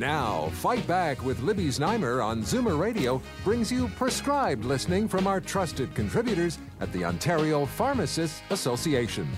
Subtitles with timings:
[0.00, 5.42] Now, Fight Back with Libby Znaimer on Zoomer Radio brings you prescribed listening from our
[5.42, 9.28] trusted contributors at the Ontario Pharmacists Association.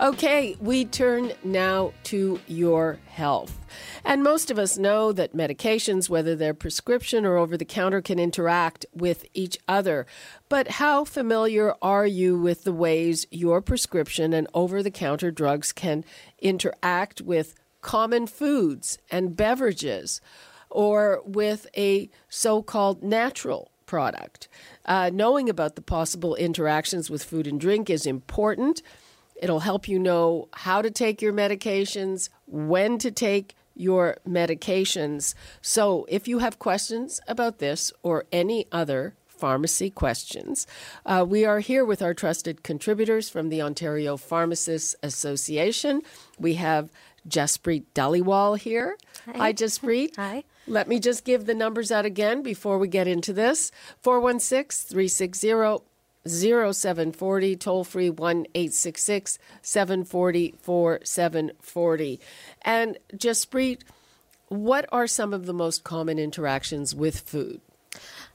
[0.00, 3.64] Okay, we turn now to your health.
[4.04, 8.18] And most of us know that medications, whether they're prescription or over the counter, can
[8.18, 10.04] interact with each other.
[10.48, 15.70] But how familiar are you with the ways your prescription and over the counter drugs
[15.70, 16.04] can
[16.40, 20.20] interact with common foods and beverages
[20.70, 24.48] or with a so called natural product.
[24.84, 28.82] Uh, knowing about the possible interactions with food and drink is important.
[29.40, 35.34] It'll help you know how to take your medications, when to take your medications.
[35.62, 40.66] So, if you have questions about this or any other pharmacy questions,
[41.06, 46.02] uh, we are here with our trusted contributors from the Ontario Pharmacists Association.
[46.38, 46.90] We have
[47.28, 48.96] Jaspreet Dhaliwal here.
[49.26, 50.16] Hi, Hi Jaspreet.
[50.16, 50.44] Hi.
[50.66, 53.70] Let me just give the numbers out again before we get into this
[54.02, 55.84] 416 360
[56.26, 62.20] 0740, toll free 1 866 740 4740.
[62.62, 63.80] And Jaspreet,
[64.48, 67.60] what are some of the most common interactions with food?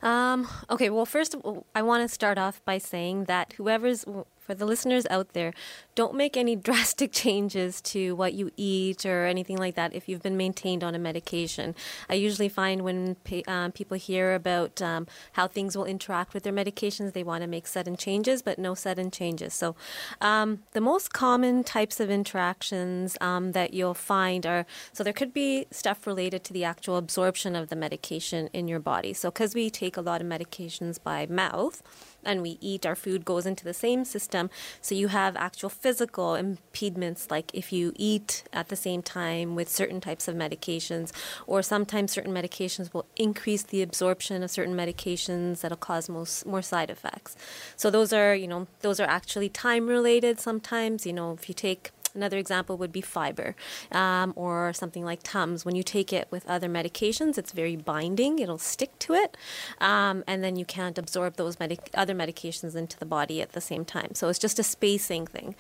[0.01, 1.35] Um, okay, well, first,
[1.73, 4.05] I want to start off by saying that whoever's
[4.45, 5.53] for the listeners out there,
[5.95, 10.21] don't make any drastic changes to what you eat or anything like that if you've
[10.21, 11.75] been maintained on a medication.
[12.09, 13.15] I usually find when
[13.47, 17.47] um, people hear about um, how things will interact with their medications, they want to
[17.47, 19.53] make sudden changes, but no sudden changes.
[19.53, 19.75] So,
[20.21, 25.33] um, the most common types of interactions um, that you'll find are so there could
[25.33, 29.13] be stuff related to the actual absorption of the medication in your body.
[29.13, 31.81] So, because we take a lot of medications by mouth,
[32.25, 34.49] and we eat, our food goes into the same system.
[34.81, 39.69] So you have actual physical impediments, like if you eat at the same time with
[39.69, 41.11] certain types of medications,
[41.47, 46.61] or sometimes certain medications will increase the absorption of certain medications that'll cause most, more
[46.61, 47.35] side effects.
[47.75, 51.05] So those are, you know, those are actually time related sometimes.
[51.05, 53.55] You know, if you take Another example would be fiber
[53.91, 55.65] um, or something like Tums.
[55.65, 59.35] When you take it with other medications, it's very binding, it'll stick to it,
[59.81, 61.57] um, and then you can't absorb those
[61.93, 64.13] other medications into the body at the same time.
[64.13, 65.55] So it's just a spacing thing.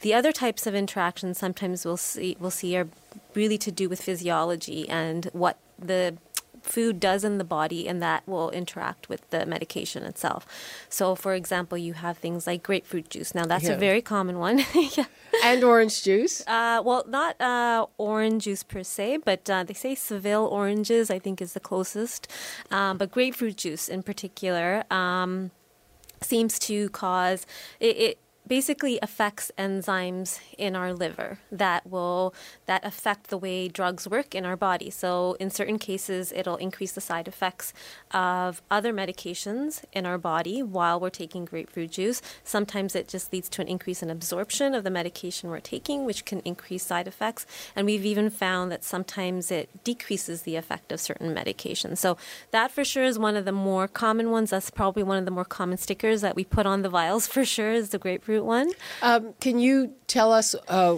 [0.00, 2.88] The other types of interactions sometimes we'll see, we'll see are
[3.34, 6.16] really to do with physiology and what the
[6.64, 10.46] food does in the body, and that will interact with the medication itself.
[10.88, 13.34] So, for example, you have things like grapefruit juice.
[13.34, 13.72] Now, that's yeah.
[13.72, 14.64] a very common one.
[14.74, 15.04] yeah.
[15.42, 16.46] And orange juice?
[16.46, 21.18] Uh, well, not uh, orange juice per se, but uh, they say Seville oranges, I
[21.18, 22.30] think, is the closest.
[22.70, 24.84] Um, but grapefruit juice in particular.
[24.90, 25.50] Um,
[26.22, 27.46] seems to cause
[27.80, 32.34] it, it basically affects enzymes in our liver that will
[32.66, 34.90] that affect the way drugs work in our body.
[34.90, 37.72] So in certain cases it'll increase the side effects
[38.12, 42.20] of other medications in our body while we're taking grapefruit juice.
[42.42, 46.24] Sometimes it just leads to an increase in absorption of the medication we're taking which
[46.24, 51.00] can increase side effects and we've even found that sometimes it decreases the effect of
[51.00, 51.98] certain medications.
[51.98, 52.18] So
[52.50, 54.50] that for sure is one of the more common ones.
[54.50, 57.44] That's probably one of the more common stickers that we put on the vials for
[57.44, 58.72] sure is the grapefruit grapefruit one.
[59.02, 60.94] Um, can you tell us uh,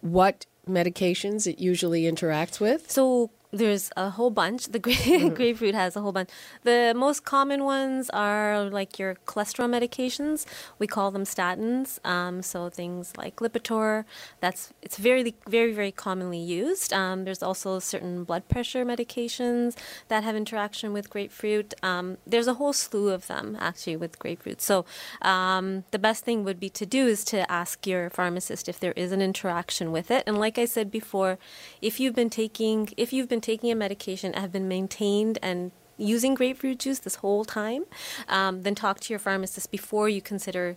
[0.00, 2.90] what medications it usually interacts with?
[2.90, 4.66] So there's a whole bunch.
[4.66, 5.34] The mm-hmm.
[5.34, 6.30] grapefruit has a whole bunch.
[6.62, 10.46] The most common ones are like your cholesterol medications.
[10.78, 12.04] We call them statins.
[12.06, 14.04] Um, so things like Lipitor.
[14.40, 16.92] That's it's very very very commonly used.
[16.92, 19.76] Um, there's also certain blood pressure medications
[20.08, 21.74] that have interaction with grapefruit.
[21.82, 24.60] Um, there's a whole slew of them actually with grapefruit.
[24.60, 24.84] So
[25.22, 28.92] um, the best thing would be to do is to ask your pharmacist if there
[28.92, 30.22] is an interaction with it.
[30.26, 31.38] And like I said before,
[31.82, 35.72] if you've been taking if you've been been taking a medication, have been maintained and
[35.96, 37.84] using grapefruit juice this whole time,
[38.28, 40.76] um, then talk to your pharmacist before you consider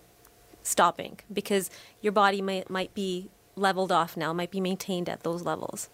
[0.62, 1.70] stopping because
[2.02, 5.90] your body might might be leveled off now, might be maintained at those levels.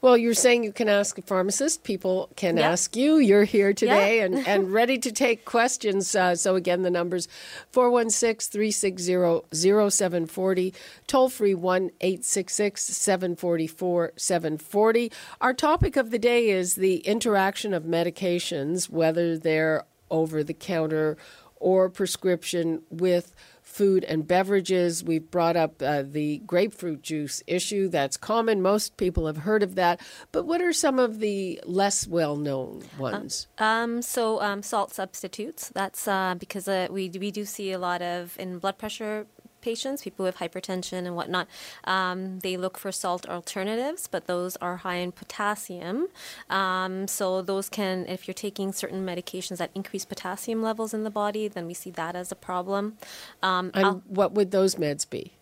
[0.00, 1.84] Well, you're saying you can ask a pharmacist.
[1.84, 2.70] People can Yeah.
[2.70, 3.18] ask you.
[3.18, 4.24] You're here today Yeah.
[4.24, 6.14] and, and ready to take questions.
[6.14, 7.28] Uh, so, again, the number's
[7.70, 10.74] 416 360 0740,
[11.06, 15.12] toll free 1 866 744 740.
[15.40, 21.16] Our topic of the day is the interaction of medications, whether they're over the counter
[21.56, 23.34] or prescription, with
[23.74, 25.02] food and beverages.
[25.02, 27.88] We've brought up uh, the grapefruit juice issue.
[27.88, 28.62] That's common.
[28.62, 30.00] Most people have heard of that.
[30.30, 33.48] But what are some of the less well known ones?
[33.58, 35.70] Um, so um, salt substitutes.
[35.74, 39.26] That's uh, because uh, we we do see a lot of in blood pressure
[39.64, 41.46] patients, people with hypertension and whatnot.
[41.84, 46.08] Um, they look for salt alternatives, but those are high in potassium.
[46.50, 51.10] Um, so those can, if you're taking certain medications that increase potassium levels in the
[51.10, 52.96] body, then we see that as a problem.
[53.42, 55.32] Um, and al- what would those meds be?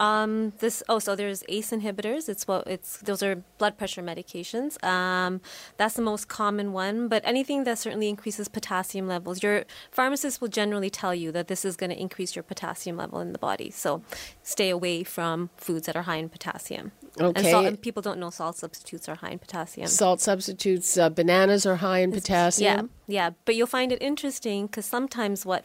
[0.00, 2.28] Um, this oh, so there's ACE inhibitors.
[2.28, 4.82] It's what it's those are blood pressure medications.
[4.84, 5.40] Um,
[5.76, 7.08] that's the most common one.
[7.08, 11.64] But anything that certainly increases potassium levels, your pharmacist will generally tell you that this
[11.64, 13.70] is going to increase your potassium level in the body.
[13.70, 14.02] So
[14.42, 16.92] stay away from foods that are high in potassium.
[17.16, 17.52] And, Okay.
[17.52, 19.86] salt, and people don't know salt substitutes are high in potassium.
[19.86, 22.90] Salt substitutes, uh, bananas are high in potassium.
[23.06, 25.64] Yeah, yeah, but you'll find it interesting because sometimes what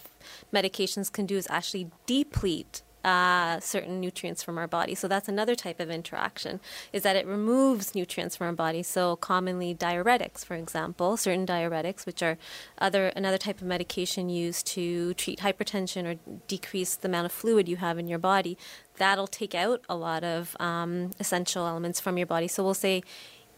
[0.54, 4.96] medications can do is actually deplete uh, certain nutrients from our body.
[4.96, 6.60] So that's another type of interaction,
[6.92, 8.84] is that it removes nutrients from our body.
[8.84, 12.38] So commonly diuretics, for example, certain diuretics, which are
[12.78, 17.70] other another type of medication used to treat hypertension or decrease the amount of fluid
[17.70, 18.58] you have in your body,
[18.98, 22.48] that'll take out a lot of um, essential elements from your body.
[22.48, 23.04] So we'll say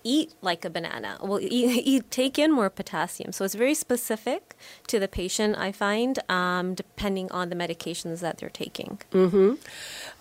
[0.03, 1.17] eat like a banana.
[1.21, 3.31] Well, eat, eat, take in more potassium.
[3.31, 4.55] So it's very specific
[4.87, 8.99] to the patient, I find, um, depending on the medications that they're taking.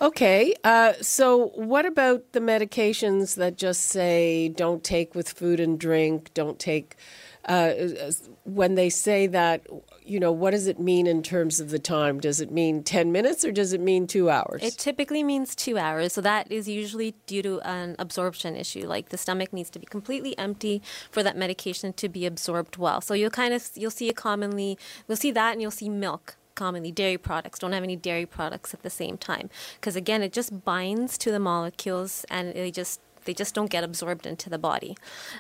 [0.00, 5.79] Okay, uh, so what about the medications that just say don't take with food and
[5.79, 6.97] drink, don't take,
[7.47, 7.73] uh,
[8.44, 9.67] when they say that,
[10.05, 12.20] you know, what does it mean in terms of the time?
[12.20, 14.62] Does it mean 10 minutes or does it mean two hours?
[14.62, 18.87] It typically means two hours, so that is usually due to an absorption issue.
[18.87, 23.00] Like the stomach needs to be completely empty for that medication to be absorbed well.
[23.00, 24.79] So you'll kind of you'll see it commonly.
[25.06, 28.75] You'll see that, and you'll see milk commonly dairy products don't have any dairy products
[28.75, 33.00] at the same time because again it just binds to the molecules and they just
[33.25, 34.97] they just don't get absorbed into the body.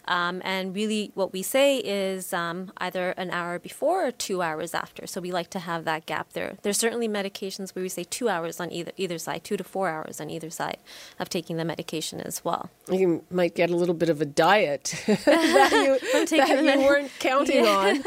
[0.06, 4.74] Um, and really, what we say is um, either an hour before or two hours
[4.74, 5.06] after.
[5.06, 6.56] So we like to have that gap there.
[6.62, 9.88] There's certainly medications where we say two hours on either either side, two to four
[9.88, 10.78] hours on either side
[11.18, 12.70] of taking the medication as well.
[12.90, 17.66] you might get a little bit of a diet that you, that you weren't counting
[17.78, 18.02] on.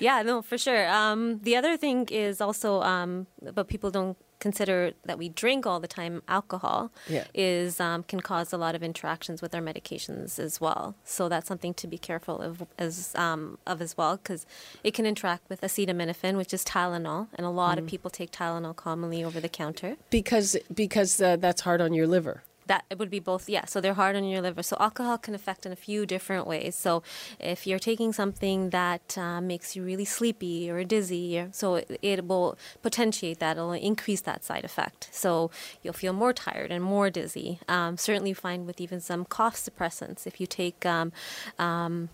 [0.00, 0.88] Yeah, no, for sure.
[0.88, 5.80] Um, the other thing is also, um, but people don't consider that we drink all
[5.80, 7.24] the time alcohol Yeah.
[7.34, 10.94] is um, can cause a lot of interactions with our medications as well.
[11.04, 14.46] So that's something to be careful of as um, of as well because
[14.84, 18.76] it can interact with acetaminophen, which is Tylenol, and a lot of people take Tylenol
[18.76, 19.96] commonly over the counter.
[20.10, 22.42] Because, because uh, that's hard on your liver.
[22.66, 23.64] That it would be both, yeah.
[23.66, 24.62] So they're hard on your liver.
[24.62, 26.74] So alcohol can affect in a few different ways.
[26.74, 27.02] So
[27.38, 32.26] if you're taking something that uh, makes you really sleepy or dizzy, so it, it
[32.26, 33.56] will potentiate that.
[33.56, 35.08] It'll increase that side effect.
[35.12, 35.50] So
[35.82, 37.60] you'll feel more tired and more dizzy.
[37.68, 40.84] Um, certainly, find with even some cough suppressants if you take.
[40.84, 41.12] Um,
[41.58, 42.08] um,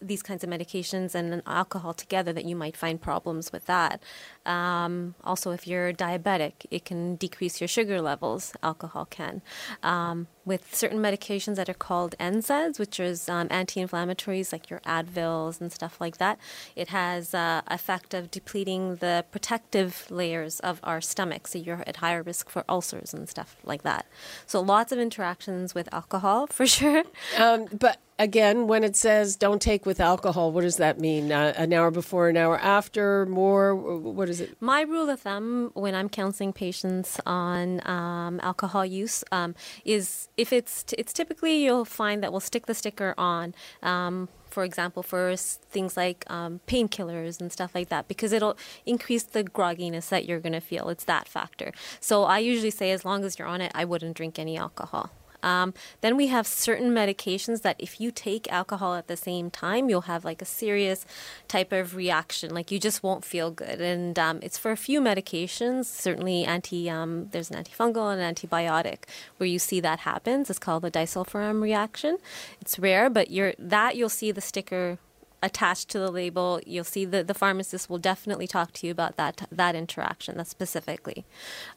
[0.00, 4.02] these kinds of medications and alcohol together that you might find problems with that.
[4.46, 8.52] Um, also, if you're diabetic, it can decrease your sugar levels.
[8.62, 9.42] Alcohol can.
[9.82, 15.60] Um, with certain medications that are called NSAIDs, which is um, anti-inflammatories like your Advils
[15.60, 16.38] and stuff like that,
[16.74, 21.96] it has uh, effect of depleting the protective layers of our stomach, so you're at
[21.96, 24.06] higher risk for ulcers and stuff like that.
[24.46, 27.04] So lots of interactions with alcohol for sure.
[27.36, 31.32] Um, but again, when it says don't take with alcohol, what does that mean?
[31.32, 33.74] Uh, an hour before, an hour after, more?
[33.74, 34.56] What is it?
[34.60, 40.52] My rule of thumb when I'm counseling patients on um, alcohol use um, is if
[40.52, 43.54] it's it's typically you'll find that we'll stick the sticker on.
[43.82, 48.56] Um, for example, for things like um, painkillers and stuff like that, because it'll
[48.86, 50.88] increase the grogginess that you're going to feel.
[50.88, 51.70] It's that factor.
[52.00, 55.10] So I usually say, as long as you're on it, I wouldn't drink any alcohol.
[55.42, 59.88] Um, then we have certain medications that if you take alcohol at the same time,
[59.88, 61.06] you'll have like a serious
[61.46, 62.54] type of reaction.
[62.54, 63.80] Like you just won't feel good.
[63.80, 68.34] And um, it's for a few medications, certainly anti, um, there's an antifungal and an
[68.34, 69.04] antibiotic
[69.36, 70.50] where you see that happens.
[70.50, 72.18] It's called the disulfiram reaction.
[72.60, 74.98] It's rare, but you're, that you'll see the sticker
[75.42, 76.60] attached to the label.
[76.66, 80.46] You'll see that the pharmacist will definitely talk to you about that that interaction, that
[80.46, 81.24] specifically.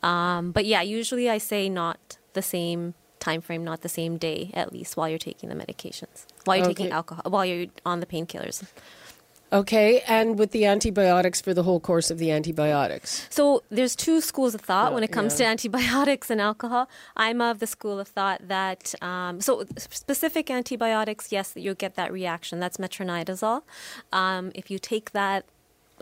[0.02, 4.52] Um, but yeah, usually I say not the same time frame, not the same day,
[4.54, 6.74] at least while you're taking the medications, while you're Okay.
[6.76, 8.64] taking alcohol, while you're on the painkillers.
[9.54, 13.28] Okay, and with the antibiotics for the whole course of the antibiotics.
[13.30, 15.46] So there's two schools of thought Yeah, when it comes yeah.
[15.48, 16.88] to antibiotics and alcohol.
[17.18, 22.14] I'm of the school of thought that um, so specific antibiotics, yes, you'll get that
[22.14, 22.62] reaction.
[22.62, 23.64] That's metronidazole.
[24.14, 25.44] Um, if you take that.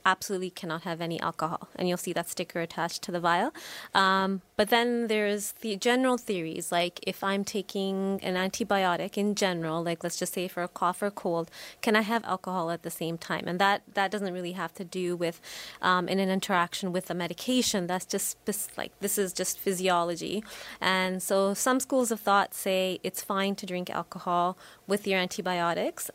[0.06, 3.54] Absolutely cannot have any alcohol, and you'll see that sticker attached to the vial.
[3.94, 9.84] Um, but then there's the general theories, like if I'm taking an antibiotic in general,
[9.84, 11.50] like let's just say for a cough or cold,
[11.82, 13.46] can I have alcohol at the same time?
[13.48, 15.42] And that that doesn't really have to do with
[15.82, 17.88] um, in an interaction with the medication.
[17.88, 18.38] That's just
[18.78, 20.44] like this is just physiology.
[20.82, 24.58] And so some schools of thought say it's fine to drink alcohol
[24.90, 26.12] with your antibiotics.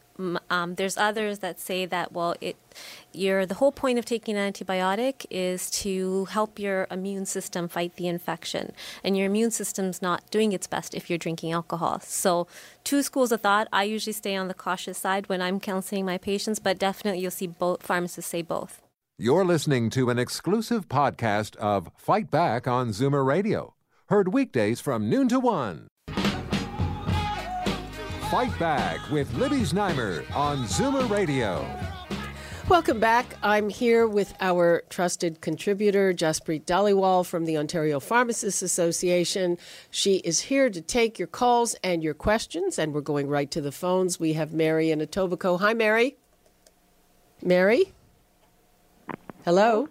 [0.50, 2.56] Um, there's others that say that well, it
[3.12, 7.96] your the whole point of taking an antibiotic is to help your immune system fight
[7.96, 12.00] the infection, and your immune system's not doing its best if you're drinking alcohol.
[12.00, 12.46] So,
[12.84, 13.68] two schools of thought.
[13.72, 17.30] I usually stay on the cautious side when I'm counseling my patients, but definitely you'll
[17.30, 18.82] see both pharmacists say both.
[19.16, 23.74] You're listening to an exclusive podcast of Fight Back on Zoomer Radio.
[24.08, 25.86] Heard weekdays from noon to one.
[28.34, 31.64] Fight Back with Libby Znaimer on Zoomer Radio.
[32.68, 33.36] Welcome back.
[33.44, 39.56] I'm here with our trusted contributor, Jaspreet Dhaliwal from the Ontario Pharmacists Association.
[39.88, 43.60] She is here to take your calls and your questions, and we're going right to
[43.60, 44.18] the phones.
[44.18, 45.60] We have Mary in Etobicoke.
[45.60, 46.16] Hi, Mary.
[47.40, 47.92] Mary?
[49.44, 49.88] Hello?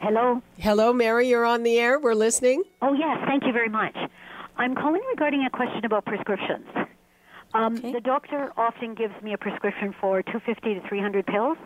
[0.00, 0.42] Hello.
[0.58, 1.30] Hello, Mary.
[1.30, 1.98] You're on the air.
[1.98, 2.62] We're listening.
[2.82, 3.96] Oh yes, thank you very much.
[4.58, 6.66] I'm calling regarding a question about prescriptions.
[7.56, 7.92] Um, Okay.
[7.92, 11.56] The doctor often gives me a prescription for 250 to 300 pills,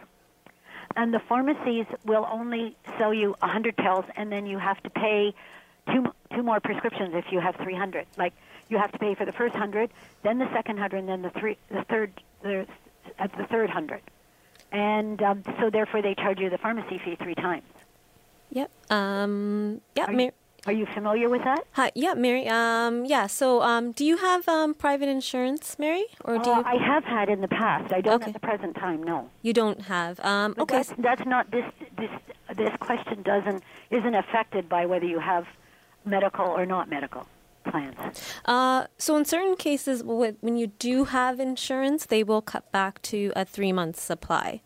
[0.97, 5.35] and the pharmacies will only sell you 100 pills, and then you have to pay
[5.93, 6.05] two
[6.35, 8.07] two more prescriptions if you have 300.
[8.17, 8.33] Like
[8.69, 9.91] you have to pay for the first 100,
[10.23, 12.67] then the second 100, and then the three the third the
[13.19, 14.01] at the third 100.
[14.73, 17.65] And um, so therefore they charge you the pharmacy fee three times.
[18.51, 18.71] Yep.
[18.91, 20.13] Um, yeah, Are.
[20.67, 21.64] Are you familiar with that?
[21.73, 22.47] Hi, yeah, Mary.
[22.49, 23.26] Um, yeah.
[23.26, 26.64] So, um, do you have um, private insurance, Mary, or do Uh, you?
[26.64, 27.93] I have had in the past.
[27.93, 28.26] I don't Okay.
[28.26, 29.02] at the present time.
[29.02, 29.29] No.
[29.43, 30.21] you don't have.
[30.21, 30.76] Um, But okay.
[30.79, 31.64] That's, that's not this.
[31.97, 32.11] This
[32.57, 35.45] this question doesn't isn't affected by whether you have
[36.05, 37.26] medical or not medical
[37.71, 37.97] plans.
[38.45, 43.00] Uh, so in certain cases, wh- when you do have insurance, they will cut back
[43.03, 44.61] to a three month supply.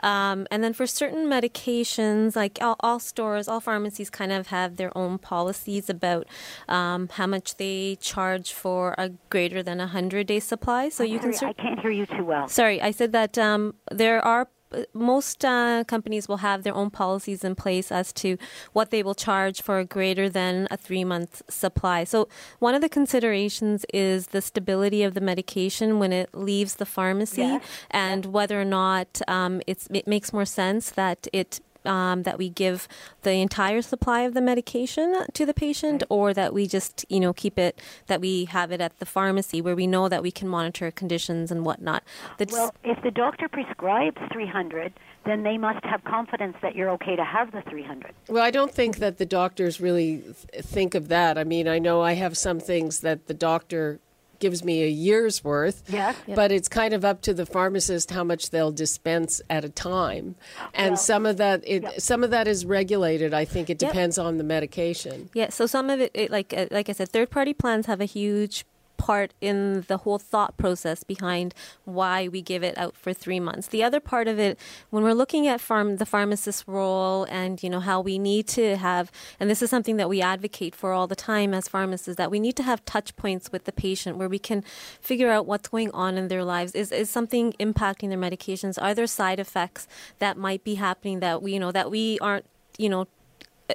[0.00, 4.76] Um, and then for certain medications, like all, all stores, all pharmacies kind of have
[4.76, 6.26] their own policies about
[6.68, 10.88] um, how much they charge for a greater than a hundred day supply.
[10.88, 11.32] So you can.
[11.32, 12.48] Cer- I can't hear you too well.
[12.48, 14.48] Sorry, I said that um, there are
[14.92, 18.36] most uh, companies will have their own policies in place as to
[18.72, 22.04] what they will charge for a greater than a three month supply.
[22.04, 26.86] So, one of the considerations is the stability of the medication when it leaves the
[26.86, 27.62] pharmacy Yes.
[27.90, 32.48] and whether or not um, it's, it makes more sense that it um, that we
[32.48, 32.88] give
[33.22, 37.32] the entire supply of the medication to the patient, or that we just, you know,
[37.32, 40.48] keep it that we have it at the pharmacy where we know that we can
[40.48, 42.02] monitor conditions and whatnot.
[42.38, 44.92] The dis- Well, if the doctor prescribes 300,
[45.24, 48.12] then they must have confidence that you're okay to have the 300.
[48.28, 51.36] Well, I don't think that the doctors really th- think of that.
[51.36, 54.00] I mean, I know I have some things that the doctor
[54.38, 55.82] gives me a year's worth.
[55.88, 56.16] Yes.
[56.26, 56.36] Yep.
[56.36, 60.34] But it's kind of up to the pharmacist how much they'll dispense at a time.
[60.74, 62.00] And Well, some of that it Yep.
[62.00, 63.34] some of that is regulated.
[63.34, 63.90] I think it Yep.
[63.92, 65.30] depends on the medication.
[65.34, 68.00] Yeah, so some of it, it like uh, like I said, third party plans have
[68.00, 68.64] a huge
[68.98, 73.68] part in the whole thought process behind why we give it out for three months.
[73.68, 74.58] The other part of it,
[74.90, 79.10] when we're looking at the pharmacist role and you know how we need to have,
[79.38, 82.40] and this is something that we advocate for all the time as pharmacists, that we
[82.40, 84.62] need to have touch points with the patient where we can
[85.00, 86.72] figure out what's going on in their lives.
[86.72, 88.80] Is is something impacting their medications?
[88.80, 89.86] Are there side effects
[90.18, 93.06] that might be happening that we you know that we aren't you know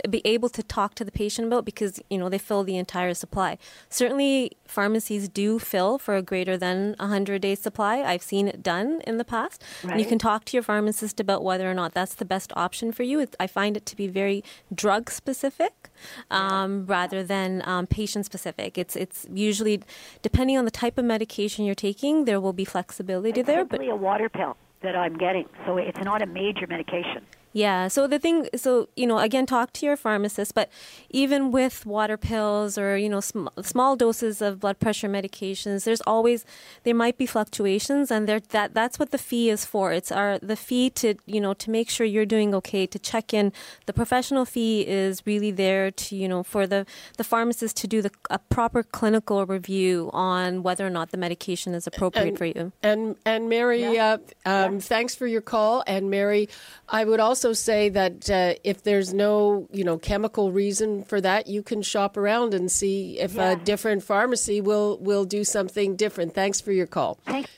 [0.10, 3.14] be able to talk to the patient about because you know they fill the entire
[3.14, 3.58] supply.
[3.90, 8.02] Certainly, pharmacies do fill for a greater than 100 day supply.
[8.02, 9.64] I've seen it done in the past.
[9.84, 12.92] And you can talk to your pharmacist about whether or not that's the best option
[12.92, 13.26] for you.
[13.40, 15.90] I find it to be very drug specific
[16.32, 18.78] um, rather than um, patient specific.
[18.78, 19.82] It's it's usually
[20.22, 23.66] depending on the type of medication you're taking, there will be flexibility It's there.
[23.66, 27.24] But a water pill that I'm getting, so it's not a major medication.
[27.54, 27.88] Yeah.
[27.88, 30.54] So the thing, so you know, again, talk to your pharmacist.
[30.56, 30.70] But
[31.12, 36.02] even with water pills or you know sm- small doses of blood pressure medications, there's
[36.02, 36.46] always
[36.84, 39.94] there might be fluctuations, and there that that's what the fee is for.
[39.94, 43.34] It's our the fee to you know to make sure you're doing okay, to check
[43.34, 43.54] in.
[43.86, 46.86] The professional fee is really there to you know for the
[47.18, 51.76] the pharmacist to do the a proper clinical review on whether or not the medication
[51.76, 52.72] is appropriate And- for you.
[52.82, 55.84] And and Mary, uh, um, thanks for your call.
[55.86, 56.50] And Mary,
[56.90, 61.48] I would also say that uh, if there's no you know chemical reason for that,
[61.48, 66.34] you can shop around and see if a different pharmacy will will do something different.
[66.34, 67.20] Thanks for your call.
[67.26, 67.50] Thanks.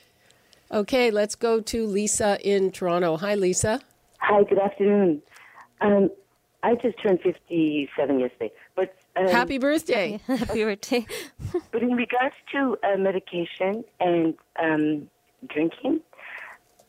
[0.72, 3.16] Okay, let's go to Lisa in Toronto.
[3.18, 3.80] Hi, Lisa.
[4.18, 5.22] Hi, good afternoon.
[5.80, 6.10] Um,
[6.64, 8.52] I just turned 57 yesterday.
[8.74, 10.20] But um, Happy birthday.
[10.26, 11.06] Happy birthday.
[11.70, 15.08] but in regards to uh, medication and um,
[15.48, 16.00] drinking,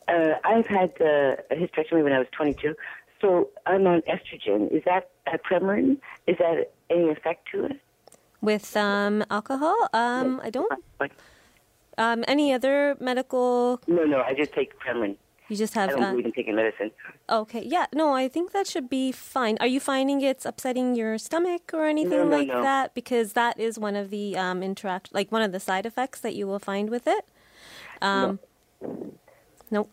[0.08, 2.74] uh, I've had uh, a hysterectomy when I was 22,
[3.20, 4.70] so I'm on estrogen.
[4.72, 5.98] Is that a Premarin?
[6.26, 7.80] Is that any effect to it?
[8.40, 10.72] With um, alcohol, um, I don't.
[11.98, 13.80] Um, any other medical?
[13.88, 15.16] no, no, I just take Premarin.
[15.48, 15.88] You just have.
[15.88, 16.90] I don't Uh, believe in taking medicine.
[17.30, 19.56] okay, yeah, no, I think that should be fine.
[19.60, 22.62] Are you finding it's upsetting your stomach or anything No, no, like no.
[22.62, 22.94] that?
[22.94, 26.34] Because that is one of the um, interact, like one of the side effects that
[26.34, 27.24] you will find with it.
[28.02, 28.38] Um,
[29.70, 29.90] Nope.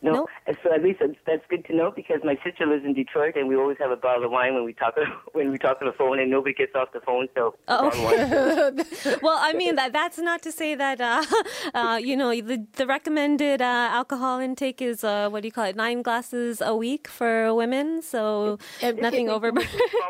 [0.00, 0.26] No, No.
[0.46, 3.34] And so at least that's, that's good to know because my sister lives in Detroit,
[3.36, 4.94] and we always have a bottle of wine when we talk
[5.32, 7.26] when we talk on the phone, and nobody gets off the phone.
[7.36, 7.90] So Oh.
[7.90, 8.84] bottle.
[9.22, 11.24] Well, I mean that that's not to say that uh,
[11.74, 15.64] uh, you know the the recommended uh, alcohol intake is uh, what do you call
[15.64, 18.00] it nine glasses a week for women.
[18.02, 19.50] So And- nothing over.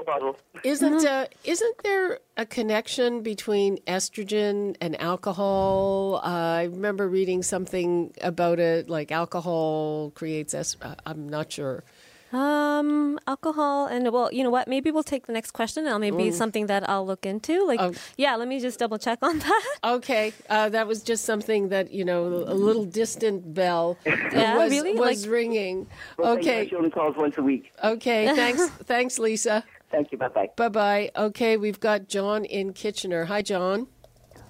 [0.07, 0.37] bottle.
[0.65, 6.21] Isn't uh, isn't there a connection between estrogen and alcohol?
[6.23, 6.29] Uh,
[6.61, 9.78] I remember reading something about it, like alcohol
[10.15, 10.53] creates.
[10.55, 11.85] Es- uh, I'm not sure.
[12.31, 14.69] Um, alcohol and well, you know what?
[14.69, 15.87] Maybe we'll take the next question.
[15.87, 17.55] and maybe something that I'll look into.
[17.67, 17.93] Like, Oh.
[18.19, 19.65] yeah, let me just double check on that.
[19.83, 24.71] Okay, uh, that was just something that you know, a little distant bell Yeah, was,
[24.71, 24.93] really?
[24.95, 25.87] was Like- ringing.
[26.19, 26.37] Well.
[26.37, 27.73] Okay, She only calls once a week.
[27.83, 28.21] okay.
[28.43, 29.65] Thanks, thanks, Lisa.
[29.91, 30.19] Thank you.
[30.19, 30.51] Bye bye.
[30.55, 31.11] Bye bye.
[31.17, 33.25] Okay, we've got John in Kitchener.
[33.33, 33.87] Hi, John.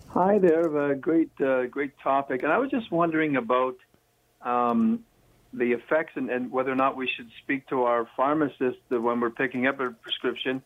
[0.08, 2.42] Hi there, uh, great, uh, great topic.
[2.42, 3.76] And I was just wondering about
[4.42, 5.04] um,
[5.52, 9.31] the effects and, and whether or not we should speak to our pharmacist when we're
[9.31, 10.62] picking up a prescription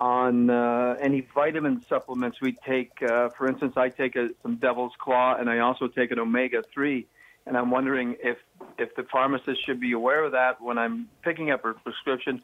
[0.00, 2.92] on uh, any vitamin supplements we take.
[3.02, 6.62] Uh, for instance, I take a, some Devil's Claw, and I also take an omega
[6.72, 7.06] three.
[7.46, 8.36] And I'm wondering if
[8.78, 12.42] if the pharmacist should be aware of that when I'm picking up a prescription,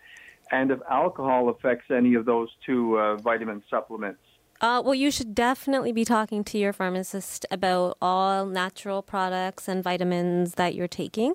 [0.50, 4.20] and if alcohol affects any of those two uh, vitamin supplements.
[4.64, 9.84] Uh, well, you should definitely be talking to your pharmacist about all natural products and
[9.84, 11.34] vitamins that you're taking.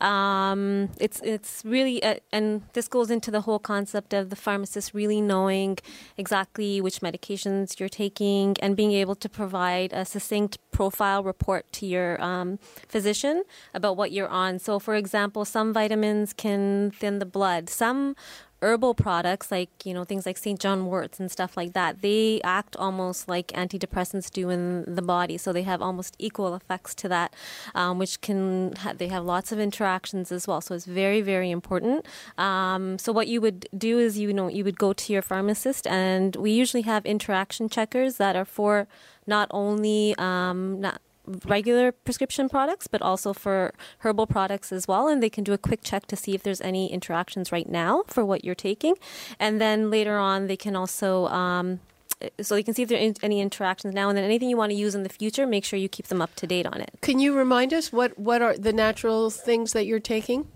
[0.00, 4.92] Um, it's it's really, uh, and this goes into the whole concept of the pharmacist
[4.94, 5.78] really knowing
[6.16, 11.86] exactly which medications you're taking and being able to provide a succinct profile report to
[11.86, 14.58] your um, physician about what you're on.
[14.58, 17.70] So, for example, some vitamins can thin the blood.
[17.70, 18.16] Some
[18.62, 20.58] herbal products like you know things like St.
[20.58, 25.36] John worts and stuff like that they act almost like antidepressants do in the body
[25.36, 27.34] so they have almost equal effects to that
[27.74, 31.50] um, which can ha- they have lots of interactions as well so it's very very
[31.50, 32.06] important
[32.38, 35.86] um, so what you would do is you know you would go to your pharmacist
[35.86, 38.88] and we usually have interaction checkers that are for
[39.26, 41.00] not only um, not
[41.46, 45.08] regular prescription products, but also for herbal products as well.
[45.08, 48.04] And they can do a quick check to see if there's any interactions right now
[48.06, 48.94] for what you're taking.
[49.38, 51.26] And then later on, they can also.
[51.26, 51.80] Um,
[52.40, 54.70] so you can see if there are any interactions now, and then anything you want
[54.70, 56.90] to use in the future, make sure you keep them up to date on it.
[57.02, 60.48] Can you remind us what what are the natural things that you're taking?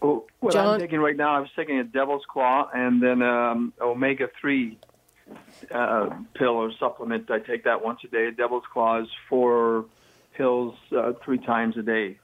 [0.00, 0.74] Well, what John?
[0.74, 4.78] I'm taking right now, I was taking a Devil's Claw and then um, omega three
[5.70, 7.30] uh, pill or supplement.
[7.30, 8.30] I take that once a day.
[8.30, 9.86] Devil's Claw is four
[10.34, 12.18] pills uh, three times a day.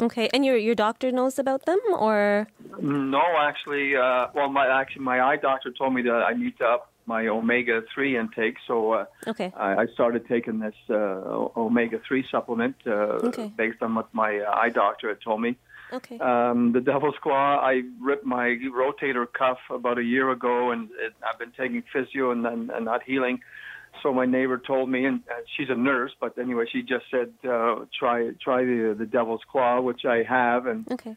[0.00, 2.46] Okay, and your your doctor knows about them, or
[2.80, 6.64] No, actually, uh, well, my actually my eye doctor told me that I need to
[6.64, 11.98] up my omega three intake, so uh, okay, I, I started taking this uh, omega
[12.06, 13.52] three supplement uh, Okay.
[13.56, 15.56] based on what my eye doctor had told me.
[15.92, 20.88] Okay, Um, the Devil's Claw, I ripped my rotator cuff about a year ago, and
[20.98, 23.40] it, I've been taking physio and, and, and not healing.
[24.02, 25.22] So my neighbor told me, and
[25.56, 29.80] she's a nurse, but anyway, she just said uh, try try the the Devil's Claw,
[29.80, 31.16] which I have, and okay.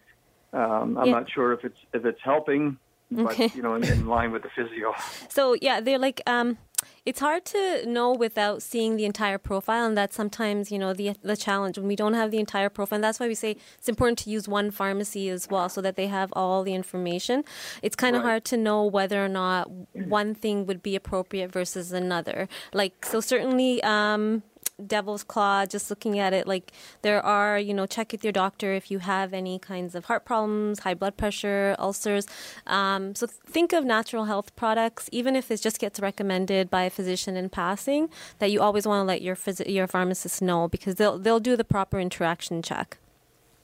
[0.54, 1.12] um, I'm Yeah.
[1.20, 2.78] not sure if it's if it's helping,
[3.12, 3.52] but Okay.
[3.54, 4.94] you know, in, in line with the physio.
[5.30, 6.58] So yeah, they're like um,
[7.06, 11.16] it's hard to know without seeing the entire profile, and that's sometimes you know the
[11.24, 12.98] the challenge when we don't have the entire profile.
[12.98, 15.96] And that's why we say it's important to use one pharmacy as well, so that
[15.96, 17.44] they have all the information.
[17.82, 18.30] It's kind of Right.
[18.30, 22.48] hard to know whether or not one thing would be appropriate versus another.
[22.74, 23.82] Like so, certainly.
[23.84, 24.44] Um,
[24.88, 28.74] devil's claw just looking at it like there are you know check with your doctor
[28.74, 32.28] if you have any kinds of heart problems high blood pressure ulcers
[32.68, 36.90] um, so think of natural health products even if it just gets recommended by a
[36.90, 40.96] physician in passing that you always want to let your phys- your pharmacist know because
[40.96, 42.98] they'll they'll do the proper interaction check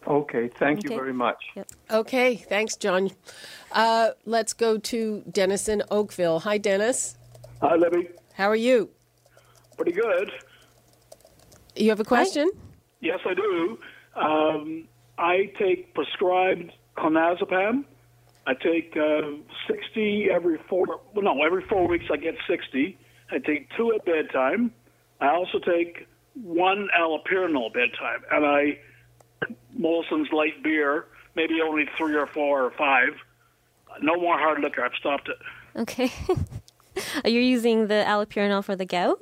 [0.08, 1.44] Okay, thank you very much.
[1.92, 3.12] Okay, thanks, John.
[3.74, 6.40] Uh, let's go to Dennis in Oakville.
[6.40, 7.18] Hi, Dennis.
[7.62, 8.10] Hi, Libby.
[8.34, 8.90] How are you?
[9.76, 10.32] Pretty good.
[11.78, 12.50] You have a question?
[13.02, 13.80] Yes, I do.
[14.16, 14.88] Um,
[15.18, 17.86] I take prescribed clonazepam.
[18.48, 19.22] I take uh,
[19.68, 20.86] 60 every four.
[21.14, 22.98] Well, no, every four weeks I get 60.
[23.32, 24.72] I take two at bedtime.
[25.20, 28.80] I also take one allopurinol bedtime, and I
[29.78, 33.10] Molson's light beer, maybe only three or four or five.
[34.02, 34.84] No more hard liquor.
[34.84, 35.38] I've stopped it.
[35.80, 36.12] okay
[37.24, 39.22] are you using the allopurinol for the gout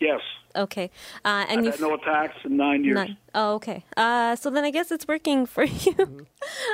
[0.00, 0.20] Yes,
[0.56, 0.90] okay
[1.24, 2.94] uh, and I've you had no attacks in nine years.
[2.94, 3.16] None.
[3.34, 3.84] Oh, okay.
[3.96, 6.26] Uh, so then I guess it's working for you,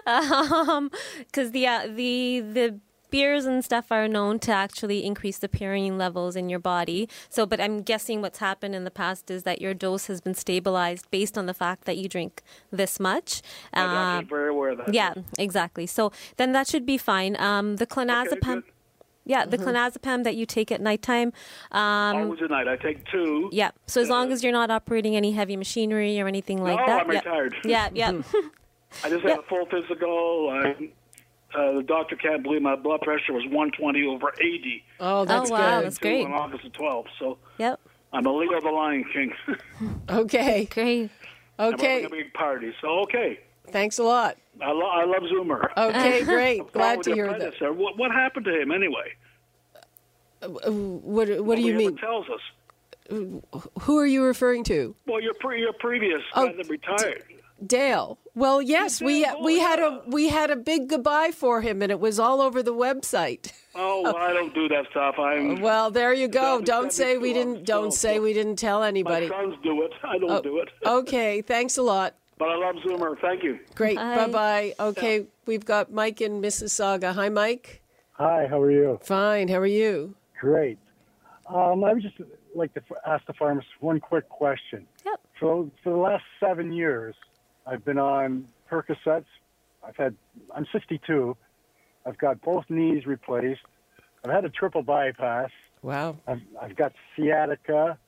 [0.07, 5.49] um, because the uh, the the beers and stuff are known to actually increase the
[5.49, 7.09] purine levels in your body.
[7.29, 10.35] So, but I'm guessing what's happened in the past is that your dose has been
[10.35, 13.43] stabilized based on the fact that you drink this much.
[13.73, 14.93] I'm Um, very aware of that.
[14.93, 15.87] yeah, exactly.
[15.87, 17.37] So then that should be fine.
[17.41, 18.55] Um, the clonazepam.
[18.65, 18.65] good.
[19.27, 21.33] Yeah, the clonazepam that you take at nighttime.
[21.73, 22.69] Um, Always at night.
[22.69, 23.51] I take two.
[23.53, 23.73] yeah.
[23.87, 27.03] So as long as you're not operating any heavy machinery or anything like no, that.
[27.03, 27.19] I'm yeah.
[27.19, 27.55] retired.
[27.65, 28.23] Yeah, yeah.
[29.05, 29.39] I just had Yeah.
[29.39, 30.49] a full physical.
[30.51, 30.91] I,
[31.59, 34.85] uh, the doctor can't believe my blood pressure was 120 over 80.
[35.01, 35.87] Oh, that's Oh, wow, good.
[35.87, 36.25] that's great.
[36.25, 37.07] On August the 12th.
[37.19, 37.81] So yep.
[38.13, 39.33] I'm a Leo the Lion King.
[40.09, 41.11] Okay, Great.
[41.59, 41.97] Okay.
[41.97, 42.73] I'm having a big party.
[42.81, 43.41] So okay.
[43.73, 44.37] Thanks a lot.
[44.63, 45.69] I, lo- I love Zoomer.
[45.77, 46.73] Okay, great.
[46.73, 47.39] Glad to hear that.
[47.39, 47.73] predecessor?
[47.73, 49.13] What, what happened to him anyway?
[50.43, 51.97] What What do you ever mean?
[51.97, 52.41] Tells us.
[53.83, 54.95] Who are you referring to?
[55.07, 57.25] Well, your pre- your previous Oh, guy that retired.
[57.65, 58.19] Dale.
[58.35, 61.91] Well, yes, we Dale, we had a we had a big goodbye for him, and
[61.91, 63.53] it was all over the website.
[63.75, 65.19] Oh, well, I don't do that stuff.
[65.19, 65.61] I'm.
[65.61, 66.57] Well, there you go.
[66.57, 67.65] Seven- Don't say we didn't.
[67.65, 69.29] Don't so- say we didn't tell anybody.
[69.29, 69.53] my anybody.
[69.55, 69.93] sons do it.
[70.05, 70.69] I don't oh, do it.
[70.87, 72.15] Okay, thanks a lot.
[72.39, 73.19] But I love Zoomer.
[73.21, 73.59] Thank you.
[73.75, 73.97] Great.
[73.97, 74.17] Bye.
[74.27, 74.75] Bye bye.
[74.79, 77.15] Okay, we've got Mike in Mississauga.
[77.15, 77.83] Hi, Mike.
[78.13, 78.99] Hi, how are you?
[79.03, 79.49] Fine.
[79.49, 80.15] How are you?
[80.41, 80.79] Great.
[81.49, 82.17] Um, I would just
[82.55, 84.87] like to ask the pharmacist one quick question.
[85.05, 85.21] Yep.
[85.41, 87.15] So for the last seven years,
[87.67, 89.25] I've been on Percocets.
[89.87, 90.15] I've had
[90.55, 91.37] I'm 62.
[92.05, 93.61] I've got both knees replaced.
[94.25, 95.51] I've had a triple bypass.
[95.83, 96.17] Wow.
[96.27, 97.99] I've, I've got sciatica,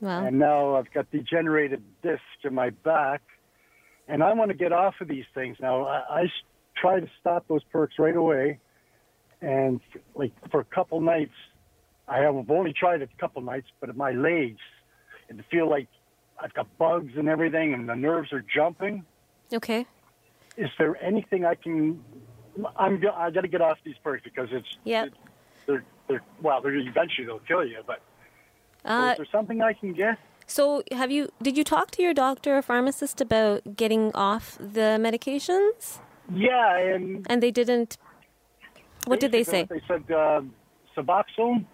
[0.00, 0.24] Wow.
[0.26, 3.22] and now I've got degenerated disc in my back.
[4.08, 5.86] And I want to get off of these things now.
[5.86, 6.26] I
[6.76, 8.58] try to stop those perks right away,
[9.40, 9.80] and
[10.14, 11.32] like for a couple nights,
[12.06, 14.60] I have only tried it a couple nights, but my legs,
[15.28, 15.88] and feel like
[16.40, 19.04] I've got bugs and everything, and the nerves are jumping.
[19.52, 19.86] Okay.
[20.56, 22.02] Is there anything I can?
[22.76, 25.10] I'm I got to get off these perks because it's Yep.
[25.66, 27.82] they're they're well they're eventually they'll kill you.
[27.86, 28.00] But
[28.84, 30.16] Uh, is there something I can get?
[30.46, 31.28] So have you?
[31.42, 35.98] Did you talk to your doctor or pharmacist about getting off the medications?
[36.32, 37.98] Yeah, and And they didn't.
[39.06, 39.66] What did they say?
[39.68, 40.42] They said uh,
[40.96, 41.66] Suboxone.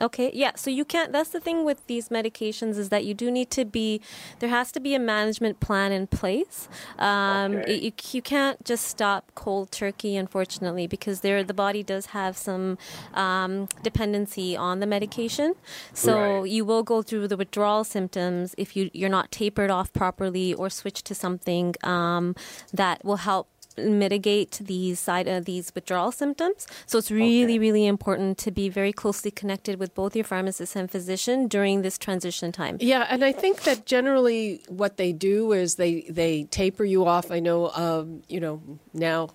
[0.00, 0.52] Okay, yeah.
[0.56, 1.12] So you can't.
[1.12, 4.00] That's the thing with these medications is that you do need to be.
[4.40, 6.68] There has to be a management plan in place.
[6.98, 7.74] Um, Okay.
[7.76, 12.36] it- you, you can't just stop cold turkey, unfortunately, because there the body does have
[12.36, 12.76] some
[13.14, 15.54] um, dependency on the medication.
[15.92, 16.50] So Right.
[16.50, 20.70] you will go through the withdrawal symptoms if you you're not tapered off properly or
[20.70, 22.34] switch to something um,
[22.72, 26.66] that will help mitigate these side uh, these withdrawal symptoms.
[26.86, 30.90] So it's really, really important to be very closely connected with both your pharmacist and
[30.90, 32.78] physician during this transition time.
[32.80, 37.30] Yeah, and I think that generally what they do is they they taper you off.
[37.30, 39.30] I know, um, you know, now,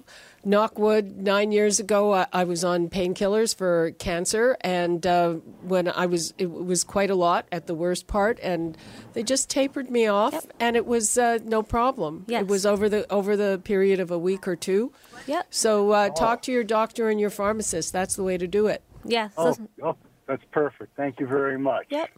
[0.46, 1.16] knockwood.
[1.16, 6.34] Nine years ago, I, I was on painkillers for cancer, and uh, when I was,
[6.38, 8.78] it was quite a lot at the worst part, and
[9.14, 12.26] they just tapered me off, and it was uh, no problem.
[12.28, 12.42] Yes.
[12.42, 14.92] It was over the over the period of a week or two.
[15.28, 15.48] Yep.
[15.50, 17.94] So uh, talk to your doctor and your pharmacist.
[17.94, 18.82] That's the way to do it.
[19.06, 19.30] Yeah.
[19.38, 19.98] Oh, So, oh,
[20.28, 20.96] that's perfect.
[20.96, 21.86] Thank you very much.
[21.90, 22.10] Yep.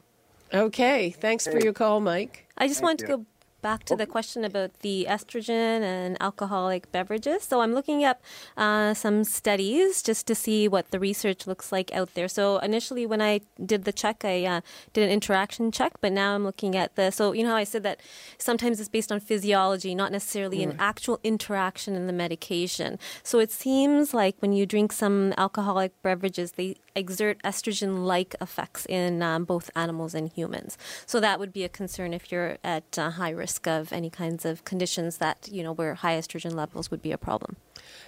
[0.53, 1.11] Okay.
[1.11, 2.47] Thanks for your call, Mike.
[2.57, 3.25] I just Thank wanted to go
[3.61, 7.43] back to the question about the estrogen and alcoholic beverages.
[7.43, 8.21] So I'm looking up
[8.57, 12.27] uh, some studies just to see what the research looks like out there.
[12.27, 14.61] So initially, when I did the check, I uh,
[14.93, 17.11] did an interaction check, but now I'm looking at the.
[17.11, 18.01] So you know how I said that
[18.37, 22.99] sometimes it's based on physiology, not necessarily an actual interaction in the medication.
[23.23, 28.85] So it seems like when you drink some alcoholic beverages, they exert estrogen like effects
[28.87, 30.77] in um, both animals and humans.
[31.05, 34.45] So that would be a concern if you're at uh, high risk of any kinds
[34.45, 37.55] of conditions that, you know, where high estrogen levels would be a problem.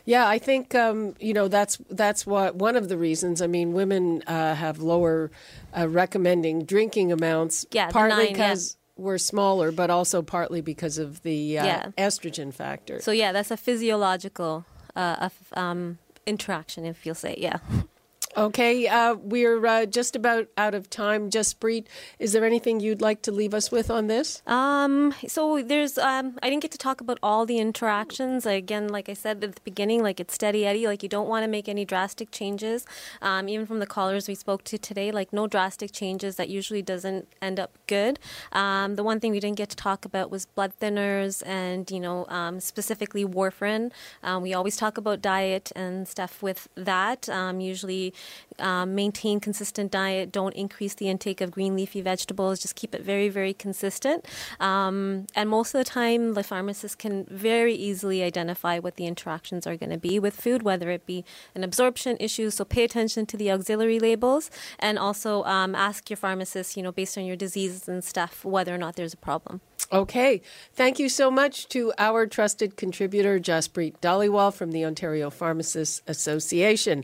[0.05, 3.41] Yeah, I think um, you know that's that's what one of the reasons.
[3.41, 5.31] I mean, women uh, have lower
[5.77, 11.57] uh, recommending drinking amounts, Yeah, partly because we're smaller, but also partly because of the
[11.57, 11.85] uh, Yeah.
[11.97, 13.01] estrogen factor.
[13.01, 14.65] So yeah, that's a physiological
[14.95, 17.57] uh, um, interaction, if you'll say, yeah.
[18.35, 21.29] Okay, uh, we're uh, just about out of time.
[21.29, 21.85] Jaspreet,
[22.17, 24.41] is there anything you'd like to leave us with on this?
[24.47, 28.47] Um, so there's, um, I didn't get to talk about all the interactions.
[28.47, 30.87] Again, like I said at the beginning, like it's steady Eddie.
[30.87, 32.87] Like you don't want to make any drastic changes.
[33.21, 36.35] Um, even from the callers we spoke to today, like no drastic changes.
[36.37, 38.17] That usually doesn't end up good.
[38.51, 41.99] Um, the one thing we didn't get to talk about was blood thinners and you
[41.99, 43.91] know um, specifically warfarin.
[44.23, 47.29] Um, we always talk about diet and stuff with that.
[47.53, 48.13] Usually,
[48.59, 50.31] um, maintain consistent diet.
[50.31, 52.59] Don't increase the intake of green leafy vegetables.
[52.59, 54.25] Just keep it very, very consistent.
[54.59, 59.65] Um, and most of the time, the pharmacist can very easily identify what the interactions
[59.65, 62.49] are going to be with food, whether it be an absorption issue.
[62.49, 66.91] So pay attention to the auxiliary labels, and also um, ask your pharmacist, you know,
[66.91, 69.61] based on your diseases and stuff, whether or not there's a problem.
[69.91, 70.41] Okay,
[70.73, 77.03] thank you so much to our trusted contributor, Jaspreet Dhaliwal from the Ontario Pharmacists Association.